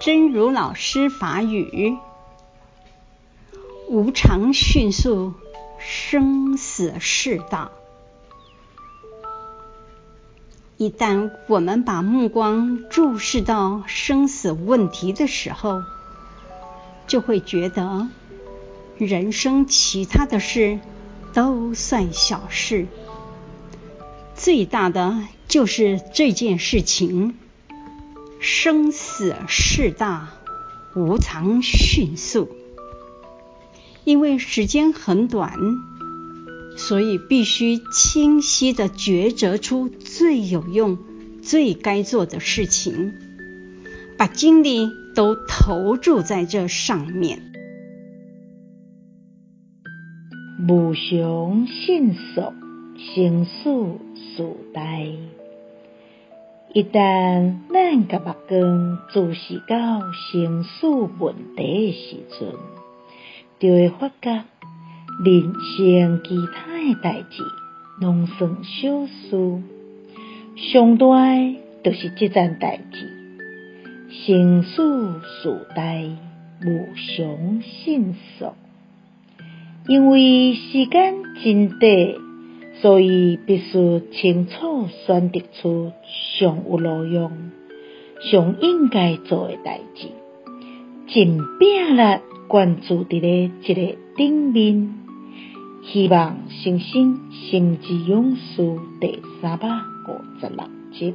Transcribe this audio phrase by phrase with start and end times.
[0.00, 1.98] 真如老师法语：
[3.86, 5.34] 无常迅速，
[5.78, 7.70] 生死事大。
[10.78, 15.82] 一旦我们把目光注视到生死问题的时候，
[17.06, 18.08] 就会觉得
[18.96, 20.80] 人生其他的事
[21.34, 22.86] 都算小事，
[24.34, 27.36] 最大的就是这件事情。
[28.40, 30.30] 生死事大，
[30.96, 32.48] 无常迅速。
[34.04, 35.52] 因为时间很短，
[36.78, 40.96] 所以必须清晰地抉择出最有用、
[41.42, 43.12] 最该做的事情，
[44.16, 47.42] 把精力都投注在这上面。
[50.66, 52.54] 无常迅速，
[53.14, 53.98] 生死
[54.36, 54.80] 事大。
[56.72, 57.56] 一旦
[57.90, 60.86] 咱把目光注视到生死
[61.18, 62.54] 问题的时阵，
[63.58, 64.44] 就会发觉
[65.24, 67.42] 人生其他的代志
[68.00, 69.62] 拢算小事，
[70.54, 73.10] 上大的就是这件代志。
[74.08, 76.04] 生死时代，
[76.62, 78.52] 无常迅速，
[79.88, 81.90] 因为时间真短。
[82.82, 85.92] 所以必须清楚选择出
[86.38, 87.50] 上有路用、
[88.22, 90.08] 上应该做的代志，
[91.06, 94.94] 尽拼力关注伫咧这个顶面。
[95.82, 101.14] 希望星星心之勇士第三百五十六集。